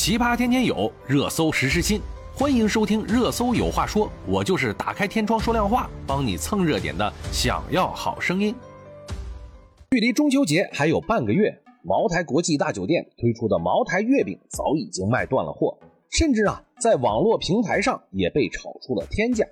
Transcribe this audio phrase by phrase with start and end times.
[0.00, 2.00] 奇葩天天有，热搜时时新。
[2.32, 7.12] 欢迎收听《热搜有话说》，我就是打开天窗说亮话，帮你蹭热点的。
[7.30, 8.54] 想要好声音。
[9.90, 15.76] 距离中秋节还有半个月，茅台国际大酒店推出的茅台月饼早已经卖断了货，
[16.08, 19.44] 甚至啊，在网络平台上也被炒出了天价。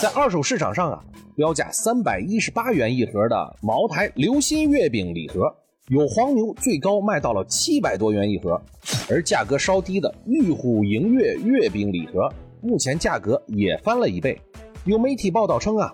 [0.00, 1.02] 在二手市场上啊，
[1.34, 5.52] 标价三百一十八元一盒的茅台流心月饼礼盒。
[5.88, 8.62] 有黄牛最高卖到了七百多元一盒，
[9.10, 14.40] 而价格稍低的玉虎迎月月饼礼盒，目前价格也翻了一倍。
[14.84, 15.92] 有媒体报道称啊，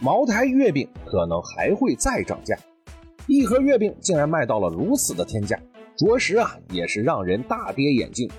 [0.00, 2.56] 茅台月饼可能还会再涨价。
[3.26, 5.60] 一盒月饼竟然卖到了如此的天价，
[5.96, 8.30] 着实啊也是让人大跌眼镜。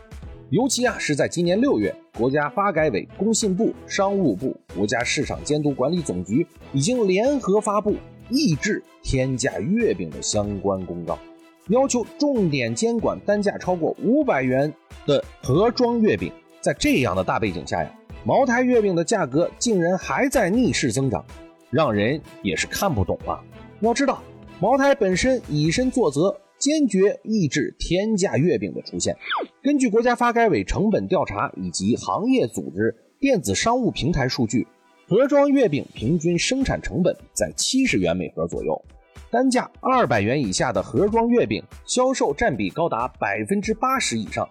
[0.50, 7.96] 尤其啊是在今年六月，国家发改委、工信部、商务部、国家市场监督管理总局已经联合发布。
[8.32, 11.16] 抑制天价月饼的相关公告，
[11.70, 14.72] 要求重点监管单价超过五百元
[15.08, 16.32] 的盒装月饼。
[16.62, 17.92] 在这样的大背景下呀，
[18.24, 21.24] 茅台月饼的价格竟然还在逆势增长，
[21.70, 23.44] 让人也是看不懂啊！
[23.82, 24.24] 要知道，
[24.60, 29.16] 茅台本身以身作则，坚决抑制天价月饼的出现。
[29.62, 34.66] 根据国家发改委成本调查以及行业组织电子商务平台数据。
[35.08, 38.84] 盒装月饼平均生产成本在七十元每盒左右，
[39.36, 44.48] 单价二百元以下的盒装月饼销售占比高达百分之八十以上，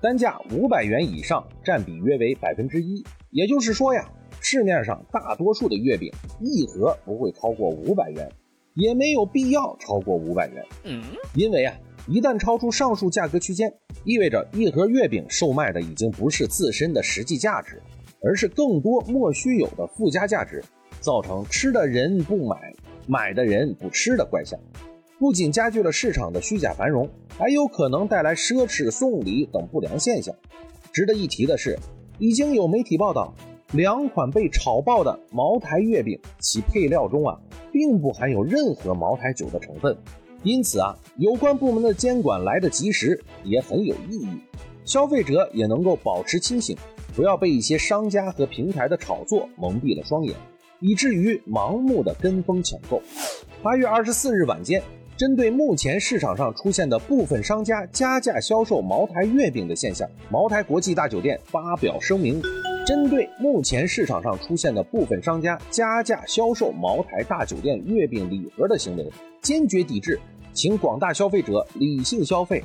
[0.00, 3.04] 单价五百元以上占比约为百分之一。
[3.32, 4.08] 也就是说呀，
[4.40, 8.30] 市面上大多数的月饼一盒不会超过五百元，
[8.74, 10.64] 也没有必要超过五百元。
[10.84, 11.02] 嗯，
[11.34, 11.74] 因为啊，
[12.06, 17.82] 一旦超出上述价格区间，意味着一盒月饼售卖的已经不是自身的实际价值。
[18.22, 20.62] 而是更多莫须有的附加价值，
[21.00, 22.72] 造成吃的人不买，
[23.06, 24.58] 买的人不吃的怪象，
[25.18, 30.34] 不仅加剧了市场的虚假繁荣，还有可能带来奢侈送礼等不良现象。
[30.92, 31.78] 值得一提的是，
[32.18, 33.34] 已经有媒体报道，
[33.72, 37.38] 两款被炒爆的茅台月饼，其配料中啊，
[37.72, 39.96] 并不含有任何茅台酒的成分。
[40.42, 44.28] 因此啊，有关部门的监管来得及时，也很有意义，
[44.84, 46.76] 消费者也能够保持清醒。
[47.14, 50.34] 不要被一些商家和平台的炒作蒙蔽了双眼，
[50.80, 53.00] 以至于盲目的跟风抢购。
[53.62, 54.82] 八月二十四日晚间，
[55.16, 62.42] 针对目前市场上出现的部分商家加价销售茅台月饼的现象，茅台国际大酒店发表声明：
[62.86, 69.06] 针对目前市场上出现的部分商家加价销售茅台大酒店月饼礼盒的行为，
[69.42, 70.18] 坚决抵制，
[70.54, 72.62] 请广大消费者理性消费。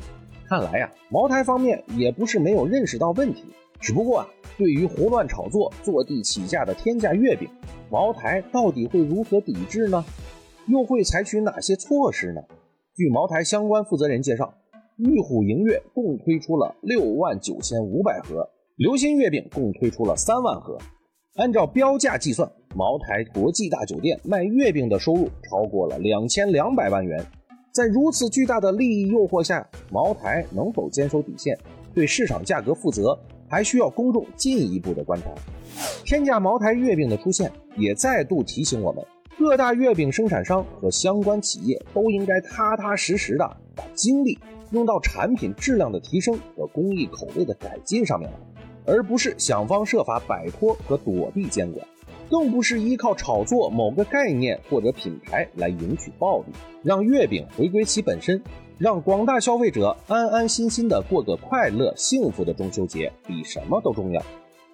[0.47, 3.43] 看来呀，茅台方面也不是没有认识到问题。
[3.81, 4.27] 只不过啊，
[4.57, 7.49] 对于胡乱炒作、坐地起价的天价月饼，
[7.89, 10.03] 茅台到底会如何抵制呢？
[10.67, 12.41] 又会采取哪些措施呢？
[12.95, 14.53] 据茅台相关负责人介绍，
[14.97, 20.77] 玉虎迎月共推出了六万九千五百盒，流心月饼共推出了三万盒。
[21.35, 27.23] 按照标价计算，茅台国际大酒店卖月饼的收入超过了两千两百万元。
[27.71, 31.55] 在如此巨大的利益诱惑下，茅台能否坚守底线，
[31.93, 33.19] 对市场价格负责？
[33.47, 35.29] 还需要公众进一步的观察。
[36.03, 39.03] 天价茅台月饼的出现，也再度提醒我们，
[39.37, 44.37] 各大月饼生产商和相关企业都应该踏踏实实的把精力
[44.71, 51.85] 用到产品质量的提升和工艺口味的改进上面来，而不是想方设法摆脱和躲避监管，
[52.29, 56.45] 更不是依靠炒作某个概念或者品牌来赢取暴利，
[56.83, 58.41] 让月饼回归其本身。
[58.77, 64.21] 让广大消费者安安心心的过个快乐幸福的中秋节，比什么都重要。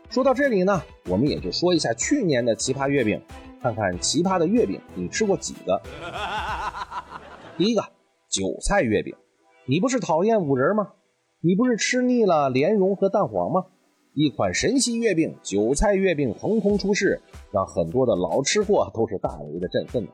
[0.09, 3.21] 说到这里呢，我们也就说一下去年的奇葩月饼，
[3.61, 5.79] 看看奇葩的月饼你吃过几个？
[7.57, 7.81] 第一个，
[8.27, 9.13] 韭菜月饼，
[9.67, 10.93] 你不是讨厌五仁吗？
[11.43, 13.65] 你不是吃腻了莲蓉和蛋黄吗？
[14.15, 20.07] 一款神奇月饼——韭菜月饼横空出世，让很多的老吃货都是大为的振奋。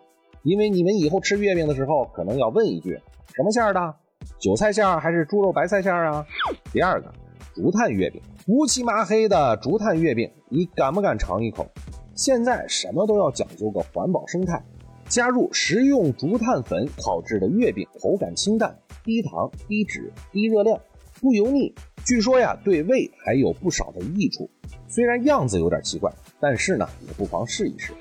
[0.43, 2.99] 因为你们以后吃月饼的时候，可能要问一句：
[3.37, 3.95] 什么馅儿的？
[4.39, 6.25] 韭菜馅儿还是猪肉白菜馅儿啊？
[6.73, 7.13] 第二个，
[7.53, 11.67] 竹炭月饼，乌漆麻黑的竹炭月饼，你敢不敢尝一口？
[12.15, 14.59] 现在什么都要讲究个环保生态，
[15.07, 20.79] 加入食用竹炭粉烤制的月饼，口感清淡，低糖、低脂、低热量，
[21.21, 21.71] 不油腻。
[22.03, 24.49] 据说呀，对胃还有不少的益处。
[24.87, 27.93] 虽然样子有点奇怪，但是呢，也不妨试一试。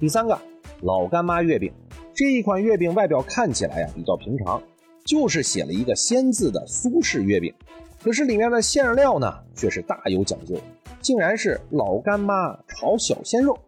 [0.00, 0.36] 第三个。
[0.82, 1.70] 老干妈月饼
[2.14, 4.62] 这一款月饼外表看起来呀比较平常，
[5.10, 7.52] 就是写了一个“鲜”字的苏式月饼，
[8.00, 10.54] 可是里面的馅料呢却是大有讲究，
[11.02, 13.58] 竟然是老干妈炒小鲜肉。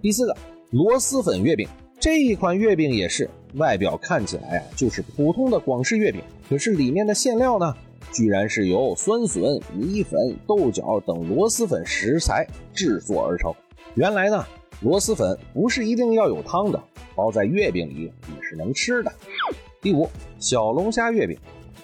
[0.00, 0.36] 第四个
[0.70, 7.74] 螺蛳粉月饼这一款月饼也是外表看起来啊就是普通的广式月饼，可是里面的馅料呢
[8.12, 13.52] 居然是由酸笋、米粉、豆角等螺蛳粉食材制作而成。
[13.96, 14.46] 原来呢，
[14.80, 16.80] 螺蛳粉不是一定要有汤的，
[17.16, 19.12] 包在月饼里也是能吃的。
[19.80, 20.08] 第五，
[20.40, 21.38] 小龙虾月饼，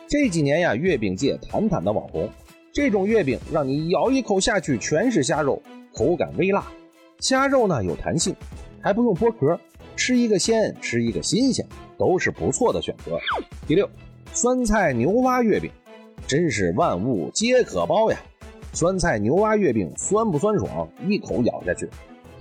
[0.09, 2.29] 这几年呀，月饼界坦坦的网红。
[2.73, 5.63] 这种月饼让你咬一口下去全是虾肉，
[5.93, 6.67] 口感微辣，
[7.21, 8.35] 虾肉呢有弹性，
[8.81, 9.57] 还不用剥壳，
[9.95, 11.65] 吃一个鲜，吃一个新鲜，
[11.97, 13.17] 都是不错的选择。
[13.65, 13.89] 第六，
[14.33, 15.71] 酸菜牛蛙月饼，
[16.27, 18.19] 真是万物皆可包呀！
[18.73, 20.89] 酸菜牛蛙月饼酸不酸爽？
[21.07, 21.89] 一口咬下去，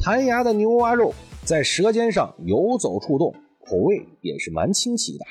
[0.01, 1.13] 弹牙的牛蛙肉
[1.43, 5.25] 在舌尖上游走触动，口味也是蛮清奇的。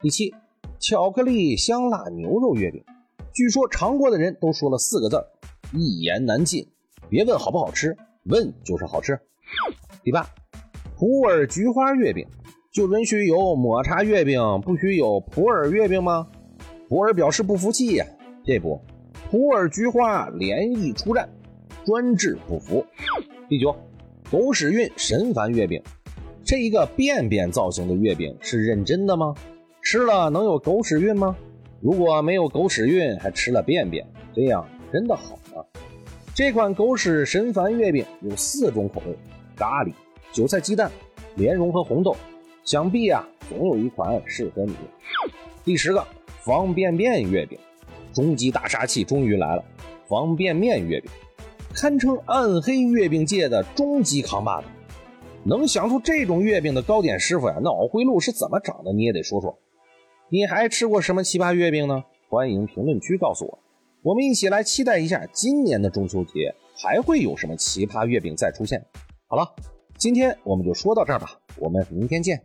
[0.00, 0.32] 第七，
[0.78, 2.84] 巧克力香辣牛肉月饼。
[3.32, 5.26] 据说尝过的人都说了四个字儿
[5.72, 6.68] 一言难尽。
[7.08, 9.18] 别问好不好吃，问就是好吃。
[10.02, 10.26] 第八，
[10.96, 12.26] 普洱菊花月饼，
[12.72, 16.28] 就允许有抹茶月饼，不许有普洱月饼吗？
[16.88, 18.06] 普洱表示不服气呀，
[18.44, 18.80] 这不，
[19.30, 21.28] 普洱菊花联谊出战，
[21.84, 22.84] 专治不服。
[23.48, 23.76] 第九，
[24.30, 25.82] 狗屎运神烦月饼，
[26.44, 29.34] 这一个便便造型的月饼是认真的吗？
[29.82, 31.34] 吃了能有狗屎运吗？
[31.80, 35.64] 如果没有狗屎运，还吃了便便，这样真的好吗？
[36.34, 39.16] 这款狗屎神烦月饼有四种口味：
[39.56, 39.92] 咖喱、
[40.34, 40.90] 韭菜鸡蛋、
[41.36, 42.14] 莲蓉和红豆。
[42.62, 44.74] 想必啊，总有一款适合你。
[45.64, 46.06] 第十个
[46.42, 47.58] 方便面月饼，
[48.12, 49.64] 终极大杀器终于来了！
[50.06, 51.10] 方便面月饼
[51.74, 54.66] 堪称暗黑月饼界的终极扛把子。
[55.46, 58.92] 能想出这种月饼的糕点师傅呀，脑回路是怎么长的？
[58.92, 59.58] 你也得说说。
[60.30, 62.02] 你还吃过什么奇葩月饼呢？
[62.30, 63.58] 欢迎评论区告诉我，
[64.02, 68.82] 我们一起来期待一下今年的中秋节还会有什么奇葩月饼再出现。
[69.26, 69.54] 好了，
[69.98, 72.42] 今天我们就说到这儿吧，我们明天见。